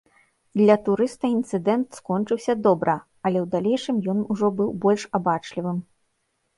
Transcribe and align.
Для 0.61 0.77
турыста 0.87 1.25
інцыдэнт 1.33 1.87
скончыўся 2.01 2.57
добра, 2.71 2.97
але 3.27 3.37
ў 3.45 3.55
далейшым 3.55 4.03
ён 4.17 4.27
ужо 4.35 4.47
быў 4.59 4.77
больш 4.83 5.11
абачлівым. 5.17 5.77